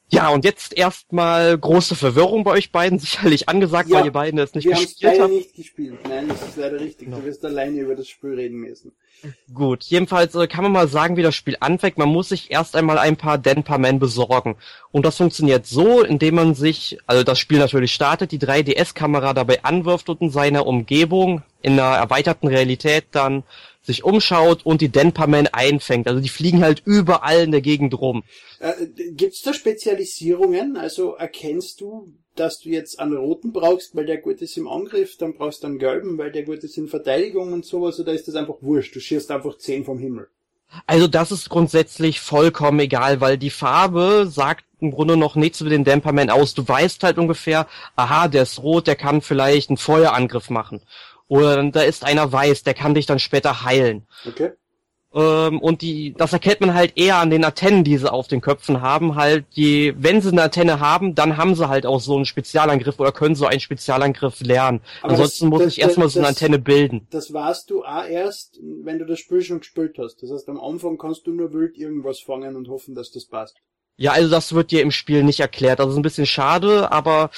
[0.09, 4.39] Ja, und jetzt erstmal große Verwirrung bei euch beiden, sicherlich angesagt, ja, weil ihr beiden
[4.39, 5.31] es nicht gespielt habt.
[5.31, 5.97] nicht gespielt.
[6.07, 7.07] Nein, das ist leider richtig.
[7.07, 7.19] No.
[7.19, 8.91] Du wirst alleine über das Spiel reden müssen.
[9.53, 11.97] Gut, jedenfalls äh, kann man mal sagen, wie das Spiel anfängt.
[11.97, 14.55] Man muss sich erst einmal ein paar Denpa-Men besorgen.
[14.91, 19.63] Und das funktioniert so, indem man sich, also das Spiel natürlich startet, die 3DS-Kamera dabei
[19.63, 23.43] anwirft und in seiner Umgebung in einer erweiterten Realität dann
[23.81, 26.07] sich umschaut und die Denpermen einfängt.
[26.07, 28.23] Also die fliegen halt überall in der Gegend rum.
[28.59, 28.73] Äh,
[29.11, 30.77] Gibt es da Spezialisierungen?
[30.77, 35.17] Also erkennst du, dass du jetzt einen roten brauchst, weil der gut ist im Angriff,
[35.17, 38.27] dann brauchst du einen gelben, weil der gut ist in Verteidigung und sowas, oder ist
[38.27, 38.95] das einfach wurscht?
[38.95, 40.27] Du schießt einfach zehn vom Himmel.
[40.87, 45.69] Also das ist grundsätzlich vollkommen egal, weil die Farbe sagt im Grunde noch nichts über
[45.69, 46.53] den Demperman aus.
[46.53, 50.81] Du weißt halt ungefähr, aha, der ist rot, der kann vielleicht einen Feuerangriff machen.
[51.27, 54.05] Oder da ist einer weiß, der kann dich dann später heilen.
[54.27, 54.51] Okay.
[55.15, 58.41] Ähm, und die, das erkennt man halt eher an den Antennen, die sie auf den
[58.41, 59.15] Köpfen haben.
[59.15, 62.99] Halt, die, wenn sie eine Antenne haben, dann haben sie halt auch so einen Spezialangriff
[62.99, 64.81] oder können so einen Spezialangriff lernen.
[65.01, 67.07] Aber Ansonsten das, muss das, ich erstmal so eine Antenne bilden.
[67.11, 70.21] Das warst du auch erst, wenn du das Spiel schon gespielt hast.
[70.21, 73.55] Das heißt, am Anfang kannst du nur wild irgendwas fangen und hoffen, dass das passt.
[73.97, 75.79] Ja, also das wird dir im Spiel nicht erklärt.
[75.79, 77.29] Das ist ein bisschen schade, aber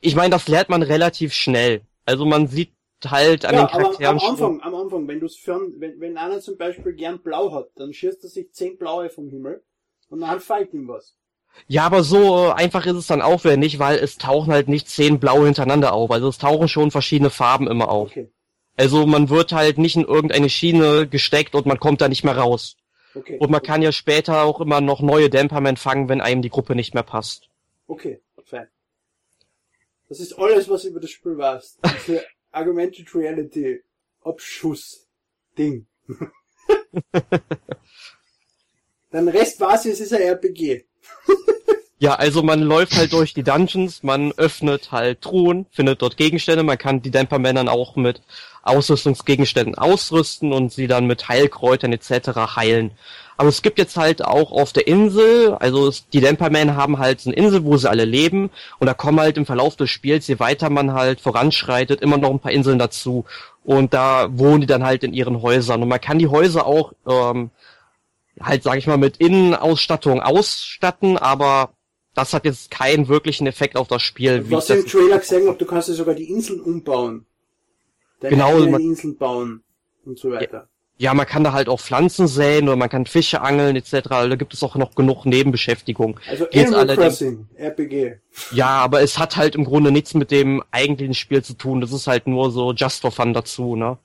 [0.00, 1.80] ich meine, das lernt man relativ schnell.
[2.06, 2.70] Also man sieht
[3.06, 4.16] halt an ja, den Charakteren.
[4.16, 7.70] Aber am Anfang, am Anfang, wenn du wenn, wenn einer zum Beispiel gern blau hat,
[7.76, 9.62] dann schießt er sich zehn blaue vom Himmel
[10.08, 11.16] und dann fällt ihm was.
[11.66, 14.88] Ja, aber so einfach ist es dann auch wieder nicht, weil es tauchen halt nicht
[14.88, 16.10] zehn blaue hintereinander auf.
[16.10, 18.10] Also es tauchen schon verschiedene Farben immer auf.
[18.10, 18.30] Okay.
[18.76, 22.36] Also man wird halt nicht in irgendeine Schiene gesteckt und man kommt da nicht mehr
[22.36, 22.76] raus.
[23.14, 23.38] Okay.
[23.38, 23.66] Und man okay.
[23.66, 27.02] kann ja später auch immer noch neue Dämpermen fangen, wenn einem die Gruppe nicht mehr
[27.02, 27.48] passt.
[27.88, 28.68] Okay, fein.
[30.08, 31.80] Das ist alles, was du über das Spiel weißt.
[32.52, 33.80] Augmented Reality
[34.24, 35.06] Abschuss
[35.56, 35.86] Ding.
[39.10, 40.86] Dann Rest war's, es ist ein RPG.
[42.00, 46.62] ja, also man läuft halt durch die Dungeons, man öffnet halt Truhen, findet dort Gegenstände,
[46.62, 48.22] man kann die Dämpermen dann auch mit
[48.62, 52.56] Ausrüstungsgegenständen ausrüsten und sie dann mit Heilkräutern etc.
[52.56, 52.92] heilen.
[53.36, 57.34] Aber es gibt jetzt halt auch auf der Insel, also die Dämpermen haben halt eine
[57.34, 60.70] Insel, wo sie alle leben und da kommen halt im Verlauf des Spiels, je weiter
[60.70, 63.24] man halt voranschreitet, immer noch ein paar Inseln dazu
[63.64, 66.92] und da wohnen die dann halt in ihren Häusern und man kann die Häuser auch
[67.08, 67.50] ähm,
[68.40, 71.70] halt, sag ich mal, mit Innenausstattung ausstatten, aber
[72.18, 74.40] das hat jetzt keinen wirklichen Effekt auf das Spiel.
[74.40, 77.26] Du hast ja im Trailer gesehen, ob du kannst ja sogar die Inseln umbauen.
[78.20, 79.62] Deine genau, Inseln bauen
[80.04, 80.52] und so weiter.
[80.52, 80.68] Ja.
[81.00, 84.10] Ja, man kann da halt auch Pflanzen säen oder man kann Fische angeln etc.
[84.10, 86.18] Also da gibt es auch noch genug Nebenbeschäftigung.
[86.28, 88.14] Also Animal Crossing, RPG.
[88.50, 91.80] Ja, aber es hat halt im Grunde nichts mit dem eigentlichen Spiel zu tun.
[91.80, 93.96] Das ist halt nur so just for fun dazu, ne?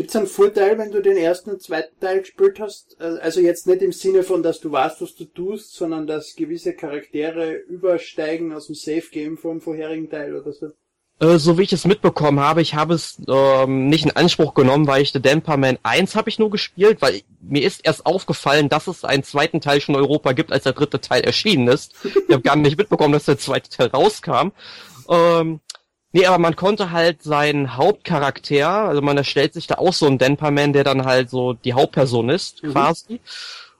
[0.00, 2.98] Gibt's einen Vorteil, wenn du den ersten und zweiten Teil gespielt hast?
[2.98, 6.72] Also jetzt nicht im Sinne von, dass du weißt, was du tust, sondern dass gewisse
[6.72, 10.70] Charaktere übersteigen aus dem Safe Game vom vorherigen Teil oder so?
[11.18, 14.86] Äh, so wie ich es mitbekommen habe, ich habe es ähm, nicht in Anspruch genommen,
[14.86, 18.86] weil ich The Damperman 1 habe ich nur gespielt, weil mir ist erst aufgefallen, dass
[18.86, 21.92] es einen zweiten Teil schon in Europa gibt, als der dritte Teil erschienen ist.
[22.04, 24.52] Ich habe gar nicht mitbekommen, dass der zweite Teil rauskam.
[25.10, 25.60] Ähm,
[26.12, 30.18] nee, aber man konnte halt seinen Hauptcharakter, also man erstellt sich da auch so einen
[30.18, 32.72] Damperman, der dann halt so die Hauptperson ist, mhm.
[32.72, 33.20] quasi.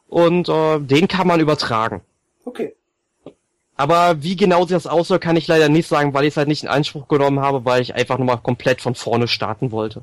[0.09, 2.03] Und äh, den kann man übertragen.
[2.45, 2.75] Okay.
[3.77, 6.49] Aber wie genau sich das aussieht, kann ich leider nicht sagen, weil ich es halt
[6.49, 10.03] nicht in Anspruch genommen habe, weil ich einfach nochmal komplett von vorne starten wollte.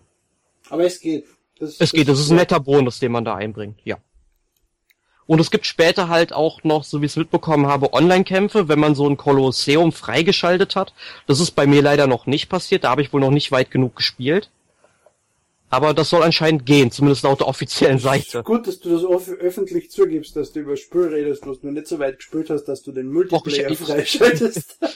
[0.69, 1.25] Aber es geht.
[1.59, 3.97] Das, es das geht, das ist ein netter Bonus, den man da einbringt, ja.
[5.27, 8.79] Und es gibt später halt auch noch, so wie ich es mitbekommen habe, Online-Kämpfe, wenn
[8.79, 10.93] man so ein Kolosseum freigeschaltet hat.
[11.27, 13.69] Das ist bei mir leider noch nicht passiert, da habe ich wohl noch nicht weit
[13.69, 14.49] genug gespielt.
[15.69, 18.41] Aber das soll anscheinend gehen, zumindest laut der offiziellen Seite.
[18.41, 21.99] Gut, dass du das öffentlich zugibst, dass du über Spiel redest, was du nicht so
[21.99, 24.79] weit gespielt hast, dass du den Multiplayer Och, freischaltest.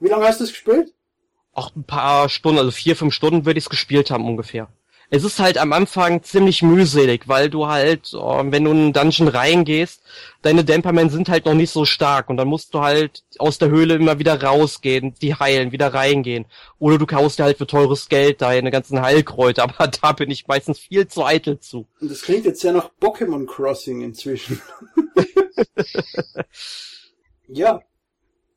[0.00, 0.94] Wie lange hast du es gespielt?
[1.52, 4.68] Auch ein paar Stunden, also vier, fünf Stunden würde ich es gespielt haben ungefähr
[5.10, 9.28] es ist halt am Anfang ziemlich mühselig, weil du halt, wenn du in einen Dungeon
[9.28, 10.02] reingehst,
[10.42, 13.68] deine Dämpermen sind halt noch nicht so stark und dann musst du halt aus der
[13.68, 16.46] Höhle immer wieder rausgehen, die heilen, wieder reingehen.
[16.78, 20.46] Oder du kaufst dir halt für teures Geld deine ganzen Heilkräuter, aber da bin ich
[20.46, 21.86] meistens viel zu eitel zu.
[22.00, 24.60] Und das klingt jetzt ja nach Pokémon Crossing inzwischen.
[27.48, 27.80] ja.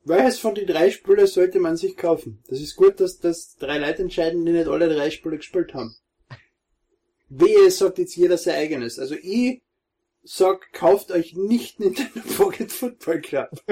[0.06, 2.42] Welches von den drei Spielen sollte man sich kaufen?
[2.48, 5.96] Das ist gut, dass das drei Leute entscheiden, die nicht alle drei Spiele gespielt haben.
[7.30, 9.00] Wehe, sagt jetzt jeder sein eigenes.
[9.00, 9.62] Also ich
[10.24, 13.50] sag, kauft euch nicht Nintendo Pocket Football Club.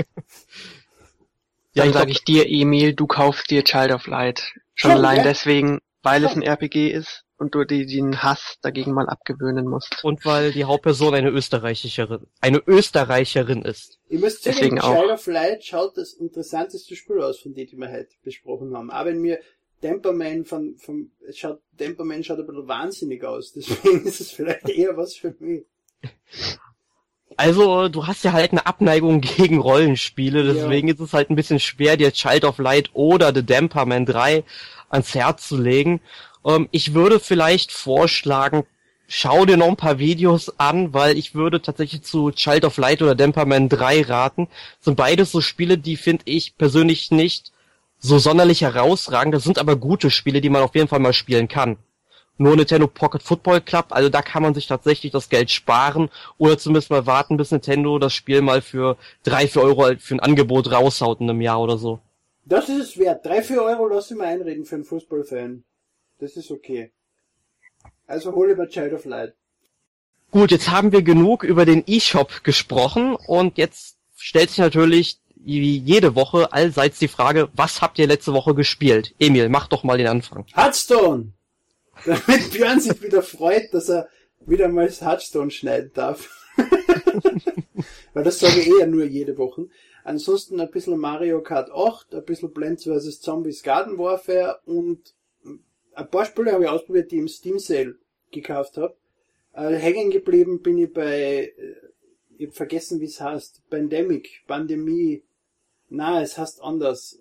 [1.73, 4.53] ja, dann sage ich dir, Emil, du kaufst dir Child of Light.
[4.73, 5.23] Schon, Schon allein ja?
[5.23, 6.29] deswegen, weil Schon.
[6.29, 10.03] es ein RPG ist und du dir den Hass dagegen mal abgewöhnen musst.
[10.03, 13.99] Und weil die Hauptperson eine Österreicherin, eine Österreicherin ist.
[14.09, 17.91] Ich muss sagen, Deswegen Child of Light schaut das interessanteste Spiel aus, von dem wir
[17.91, 18.89] heute besprochen haben.
[18.89, 19.39] Aber wenn mir
[19.81, 24.69] Temperman von, von, es schaut, Temperman schaut ein bisschen wahnsinnig aus, deswegen ist es vielleicht
[24.69, 25.65] eher was für mich.
[27.35, 30.93] Also, du hast ja halt eine Abneigung gegen Rollenspiele, deswegen ja.
[30.93, 34.43] ist es halt ein bisschen schwer, dir Child of Light oder The Damperman 3
[34.89, 36.01] ans Herz zu legen.
[36.45, 38.65] Ähm, ich würde vielleicht vorschlagen,
[39.07, 43.01] schau dir noch ein paar Videos an, weil ich würde tatsächlich zu Child of Light
[43.01, 44.47] oder Damperman 3 raten.
[44.77, 47.51] Das sind beides so Spiele, die finde ich persönlich nicht
[47.99, 49.33] so sonderlich herausragend.
[49.33, 51.77] Das sind aber gute Spiele, die man auf jeden Fall mal spielen kann.
[52.39, 56.59] Nur Nintendo Pocket Football Club, also da kann man sich tatsächlich das Geld sparen oder
[56.59, 60.71] zumindest mal warten, bis Nintendo das Spiel mal für drei, vier Euro für ein Angebot
[60.71, 61.99] raushaut in einem Jahr oder so.
[62.45, 63.25] Das ist es wert.
[63.25, 65.63] Drei, vier Euro lass ich mal einreden für einen Fußballfan.
[66.19, 66.91] Das ist okay.
[68.05, 69.33] Also hole über Child of Light.
[70.29, 75.77] Gut, jetzt haben wir genug über den eShop gesprochen und jetzt stellt sich natürlich wie
[75.77, 79.15] jede Woche allseits die Frage, was habt ihr letzte Woche gespielt?
[79.19, 80.45] Emil, mach doch mal den Anfang.
[80.53, 81.33] Hearthstone!
[82.05, 84.07] Damit Björn sich wieder freut, dass er
[84.45, 86.29] wieder mal das Hearthstone schneiden darf.
[88.13, 89.67] Weil das sage ich eh ja nur jede Woche.
[90.03, 93.19] Ansonsten ein bisschen Mario Kart 8, ein bisschen Plants vs.
[93.19, 95.13] Zombies Garden Warfare und
[95.93, 97.95] ein paar Spiele habe ich ausprobiert, die ich im Steam Sale
[98.31, 98.95] gekauft habe.
[99.53, 101.75] Äh, hängen geblieben bin ich bei, äh,
[102.37, 105.23] ich habe vergessen, wie es heißt, Pandemic, Pandemie,
[105.89, 107.19] na, es heißt anders.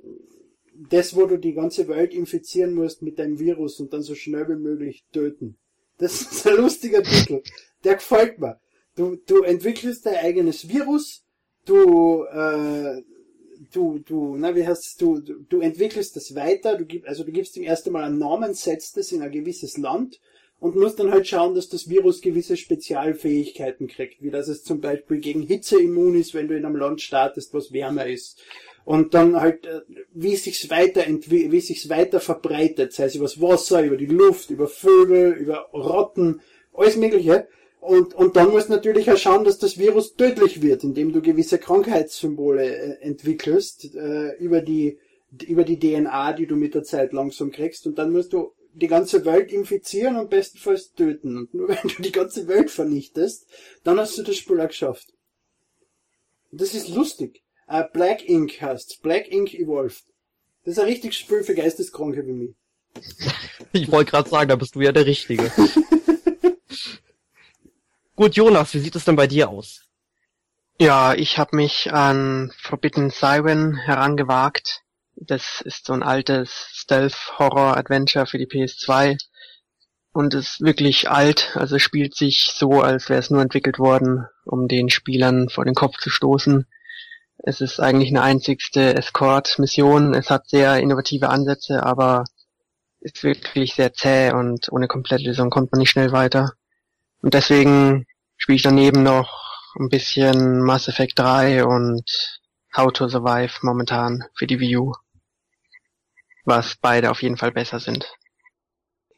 [0.74, 4.48] Das, wo du die ganze Welt infizieren musst mit deinem Virus und dann so schnell
[4.48, 5.56] wie möglich töten.
[5.98, 7.42] Das ist ein lustiger Titel.
[7.84, 8.60] Der gefällt mir.
[8.94, 11.24] Du, du entwickelst dein eigenes Virus,
[11.66, 13.02] du, äh,
[13.72, 17.24] du, du, na, wie heißt es, du, du, du entwickelst das weiter, du gibst, also
[17.24, 20.18] du gibst ihm erst einmal einen Namen, setzt es in ein gewisses Land
[20.58, 24.80] und musst dann halt schauen, dass das Virus gewisse Spezialfähigkeiten kriegt, wie dass es zum
[24.80, 28.42] Beispiel gegen Hitze immun ist, wenn du in einem Land startest, was wärmer ist.
[28.84, 29.80] Und dann halt, äh,
[30.14, 34.06] wie es sich weiter, wie es sich weiter verbreitet, sei es übers Wasser, über die
[34.06, 36.40] Luft, über Vögel, über Rotten,
[36.72, 37.48] alles Mögliche.
[37.80, 41.20] Und, und dann musst du natürlich auch schauen, dass das Virus tödlich wird, indem du
[41.20, 44.98] gewisse Krankheitssymbole äh, entwickelst, äh, über die,
[45.46, 47.86] über die DNA, die du mit der Zeit langsam kriegst.
[47.86, 51.38] Und dann musst du die ganze Welt infizieren und bestenfalls töten.
[51.38, 53.46] Und nur wenn du die ganze Welt vernichtest,
[53.84, 55.12] dann hast du das Spiel auch geschafft.
[56.52, 57.42] Das ist lustig.
[57.68, 60.04] Uh, Black Ink heißt Black Ink Evolved.
[60.64, 62.54] Das ist ein richtiges Spiel für Geisteskranke wie mich.
[63.72, 65.52] Ich wollte gerade sagen, da bist du ja der Richtige.
[68.16, 69.82] Gut, Jonas, wie sieht es denn bei dir aus?
[70.80, 74.85] Ja, ich habe mich an Forbidden Siren herangewagt.
[75.18, 79.16] Das ist so ein altes Stealth-Horror-Adventure für die PS2
[80.12, 84.68] und ist wirklich alt, also spielt sich so, als wäre es nur entwickelt worden, um
[84.68, 86.66] den Spielern vor den Kopf zu stoßen.
[87.38, 90.14] Es ist eigentlich eine einzigste Escort-Mission.
[90.14, 92.24] Es hat sehr innovative Ansätze, aber
[93.00, 96.52] ist wirklich sehr zäh und ohne Komplettlösung kommt man nicht schnell weiter.
[97.22, 102.04] Und deswegen spiele ich daneben noch ein bisschen Mass Effect 3 und
[102.76, 104.92] How to Survive momentan für die Wii U
[106.46, 108.10] was beide auf jeden Fall besser sind.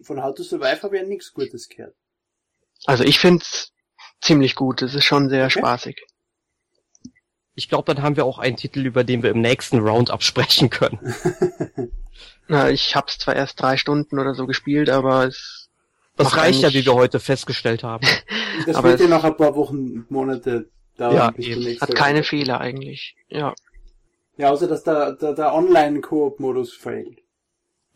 [0.00, 1.94] Von How to Survive habe ich ja nichts Gutes gehört.
[2.86, 3.72] Also ich find's
[4.20, 4.82] ziemlich gut.
[4.82, 5.58] Es ist schon sehr okay.
[5.58, 6.06] spaßig.
[7.54, 10.70] Ich glaube, dann haben wir auch einen Titel, über den wir im nächsten Round absprechen
[10.70, 10.98] können.
[12.48, 15.68] Na, ich hab's zwar erst drei Stunden oder so gespielt, aber es.
[16.16, 18.06] Das reicht ja, wie wir heute festgestellt haben.
[18.66, 21.14] das aber wird ja noch ein paar Wochen, Monate dauern.
[21.14, 21.80] Ja, bis eben.
[21.80, 23.16] Hat keine Fehler eigentlich.
[23.28, 23.54] Ja.
[24.38, 27.18] Ja, außer dass der, der, der Online-Koop-Modus fehlt.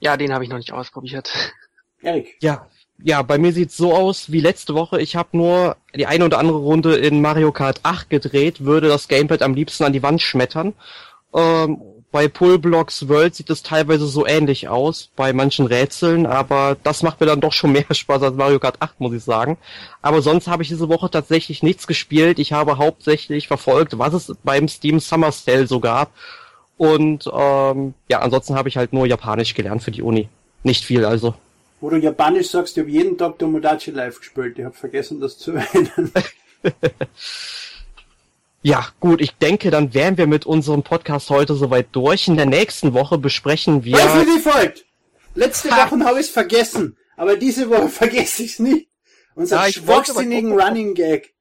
[0.00, 1.32] Ja, den habe ich noch nicht ausprobiert.
[2.02, 2.36] Erik.
[2.40, 2.66] Ja,
[2.98, 5.00] ja, bei mir sieht's so aus wie letzte Woche.
[5.00, 9.06] Ich habe nur die eine oder andere Runde in Mario Kart 8 gedreht, würde das
[9.08, 10.74] Gamepad am liebsten an die Wand schmettern.
[11.32, 17.02] Ähm, bei Pullblocks World sieht es teilweise so ähnlich aus, bei manchen Rätseln, aber das
[17.02, 19.56] macht mir dann doch schon mehr Spaß als Mario Kart 8, muss ich sagen.
[20.02, 22.38] Aber sonst habe ich diese Woche tatsächlich nichts gespielt.
[22.38, 26.12] Ich habe hauptsächlich verfolgt, was es beim Steam Summer Sale so gab.
[26.76, 30.28] Und ähm, ja, ansonsten habe ich halt nur Japanisch gelernt für die Uni.
[30.62, 31.34] Nicht viel also.
[31.80, 34.58] Wo du Japanisch sagst, ich habe jeden Tag Tomodachi live gespielt.
[34.58, 36.12] Ich habe vergessen, das zu erwähnen.
[38.64, 42.28] Ja, gut, ich denke, dann wären wir mit unserem Podcast heute soweit durch.
[42.28, 43.96] In der nächsten Woche besprechen wir.
[43.96, 44.84] Was wie folgt?
[45.34, 48.88] Letzte Woche habe ich es vergessen, aber diese Woche vergesse ich es nicht.
[49.34, 50.52] Unser Ja, schwachsinnigen.
[50.58, 51.34] Running Gag.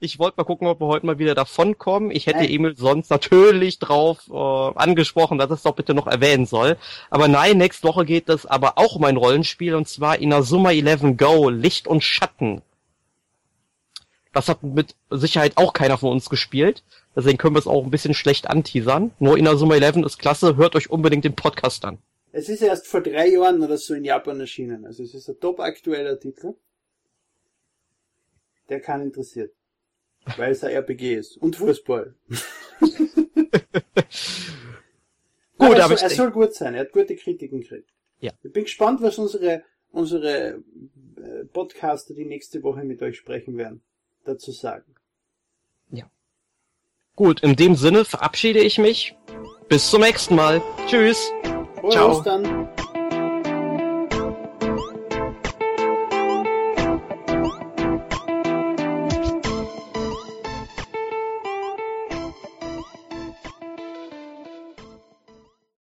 [0.00, 2.10] Ich wollte mal gucken, ob wir heute mal wieder davonkommen.
[2.10, 2.50] Ich hätte Nein.
[2.50, 6.76] Emil sonst natürlich drauf äh, angesprochen, dass es doch bitte noch erwähnen soll.
[7.08, 11.16] Aber nein, nächste Woche geht es aber auch um ein Rollenspiel und zwar Inazuma 11
[11.16, 12.60] Go, Licht und Schatten.
[14.36, 16.84] Das hat mit Sicherheit auch keiner von uns gespielt.
[17.16, 19.12] Deswegen können wir es auch ein bisschen schlecht anteasern.
[19.18, 21.96] Nur Inazuma 11 ist klasse, hört euch unbedingt den Podcast an.
[22.32, 24.84] Es ist erst vor drei Jahren oder so in Japan erschienen.
[24.84, 26.52] Also es ist ein top aktueller Titel.
[28.68, 29.54] Der kann interessiert.
[30.36, 31.38] Weil es ein RPG ist.
[31.38, 32.14] Und Fußball.
[35.56, 36.74] Gut, er, aber soll, er soll gut sein.
[36.74, 37.88] Er hat gute Kritiken gekriegt.
[38.20, 38.32] Ja.
[38.42, 40.62] Ich bin gespannt, was unsere, unsere
[41.16, 43.80] äh, Podcaster, die nächste Woche mit euch sprechen werden,
[44.26, 44.96] dazu sagen.
[47.16, 49.16] Gut, in dem Sinne verabschiede ich mich.
[49.70, 50.62] Bis zum nächsten Mal.
[50.86, 51.32] Tschüss.
[51.90, 51.90] Ciao.
[51.90, 52.22] Ciao.
[52.22, 52.68] dann.